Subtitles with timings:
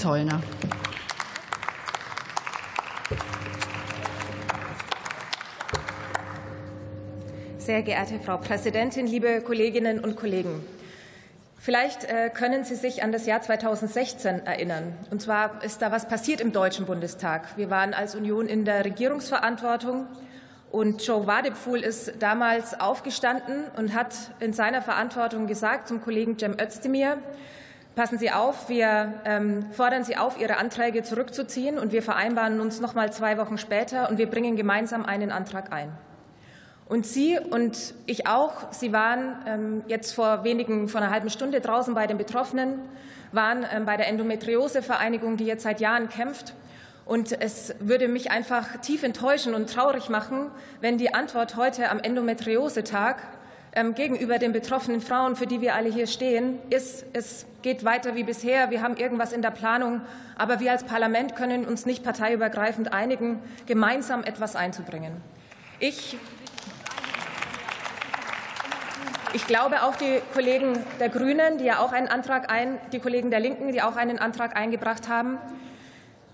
[0.00, 0.40] Zollner.
[7.58, 10.64] Sehr geehrte Frau Präsidentin, liebe Kolleginnen und Kollegen!
[11.58, 14.94] Vielleicht äh, können Sie sich an das Jahr 2016 erinnern.
[15.10, 17.58] Und zwar ist da was passiert im Deutschen Bundestag.
[17.58, 20.06] Wir waren als Union in der Regierungsverantwortung.
[20.70, 26.56] Und Joe Wadepfuhl ist damals aufgestanden und hat in seiner Verantwortung gesagt zum Kollegen Cem
[26.58, 27.18] Özdemir,
[27.94, 32.80] passen Sie auf, wir ähm, fordern Sie auf, Ihre Anträge zurückzuziehen und wir vereinbaren uns
[32.80, 35.90] noch mal zwei Wochen später und wir bringen gemeinsam einen Antrag ein.
[36.90, 41.60] Und Sie und ich auch, Sie waren ähm, jetzt vor wenigen, vor einer halben Stunde
[41.60, 42.80] draußen bei den Betroffenen,
[43.32, 46.54] waren ähm, bei der Endometriose-Vereinigung, die jetzt seit Jahren kämpft.
[47.06, 52.00] Und es würde mich einfach tief enttäuschen und traurig machen, wenn die Antwort heute am
[52.00, 53.18] Endometriose-Tag
[53.94, 58.24] gegenüber den betroffenen Frauen, für die wir alle hier stehen, ist, es geht weiter wie
[58.24, 58.70] bisher.
[58.70, 60.00] Wir haben irgendwas in der Planung,
[60.36, 65.12] aber wir als Parlament können uns nicht parteiübergreifend einigen, gemeinsam etwas einzubringen.
[65.78, 66.16] Ich
[69.32, 73.30] ich glaube, auch die Kollegen der Grünen, die ja auch einen Antrag ein, die Kollegen
[73.30, 75.38] der Linken, die auch einen Antrag eingebracht haben,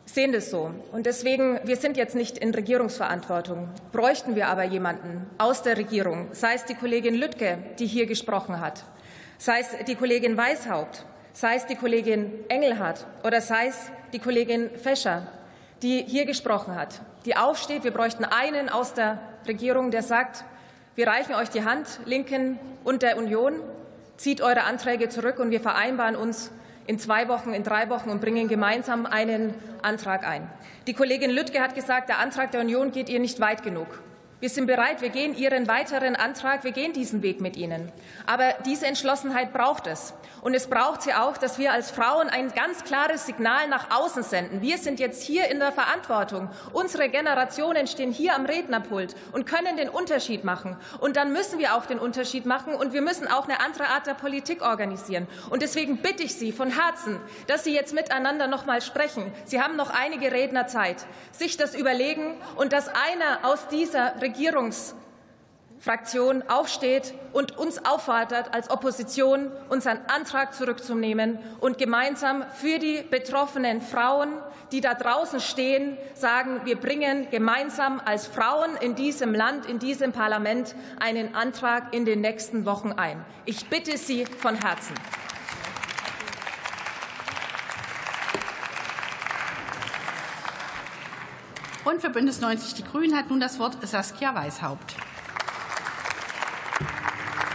[0.07, 0.71] sehen das so.
[0.93, 3.69] Und deswegen, wir sind jetzt nicht in Regierungsverantwortung.
[3.93, 8.61] Bräuchten wir aber jemanden aus der Regierung, sei es die Kollegin Lüttke, die hier gesprochen
[8.61, 8.85] hat,
[9.37, 14.71] sei es die Kollegin Weishaupt, sei es die Kollegin Engelhardt oder sei es die Kollegin
[14.79, 15.27] Fescher,
[15.83, 17.85] die hier gesprochen hat, die aufsteht.
[17.85, 20.45] Wir bräuchten einen aus der Regierung, der sagt,
[20.95, 23.61] wir reichen euch die Hand, Linken und der Union.
[24.17, 26.51] Zieht eure Anträge zurück und wir vereinbaren uns
[26.87, 30.49] in zwei Wochen, in drei Wochen und bringen gemeinsam einen Antrag ein.
[30.87, 33.87] Die Kollegin Lüttke hat gesagt, der Antrag der Union geht ihr nicht weit genug.
[34.39, 37.91] Wir sind bereit, wir gehen Ihren weiteren Antrag, wir gehen diesen Weg mit Ihnen.
[38.27, 40.13] Aber diese Entschlossenheit braucht es.
[40.43, 44.23] Und es braucht sie auch, dass wir als Frauen ein ganz klares Signal nach außen
[44.23, 44.63] senden.
[44.63, 46.51] Wir sind jetzt hier in der Verantwortung.
[46.73, 50.77] Unsere Generationen stehen hier am Rednerpult und können den Unterschied machen.
[51.01, 52.75] Und dann müssen wir auch den Unterschied machen.
[52.75, 55.27] Und wir müssen auch eine andere Art der Politik organisieren.
[55.51, 57.19] Und deswegen bitte ich Sie von Herzen,
[57.49, 59.33] dass Sie jetzt miteinander noch mal sprechen.
[59.47, 67.15] Sie haben noch einige Rednerzeit, sich das überlegen und dass einer aus dieser Regierungsfraktion aufsteht
[67.33, 74.29] und uns auffordert, als Opposition unseren Antrag zurückzunehmen und gemeinsam für die betroffenen Frauen,
[74.73, 80.13] die da draußen stehen, sagen, wir bringen gemeinsam als Frauen in diesem Land, in diesem
[80.13, 83.25] Parlament einen Antrag in den nächsten Wochen ein.
[83.45, 84.95] Ich bitte Sie von Herzen.
[91.87, 94.97] Und für Bündnis 90 Die Grünen hat nun das Wort Saskia Weishaupt.